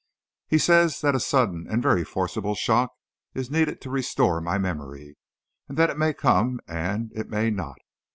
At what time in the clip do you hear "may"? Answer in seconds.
5.99-6.11, 7.29-7.51